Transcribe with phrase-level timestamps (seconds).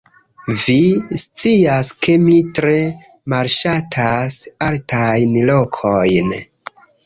[0.61, 0.77] Vi
[1.23, 2.73] scias ke mi tre
[3.35, 6.37] malŝatas altajn lokojn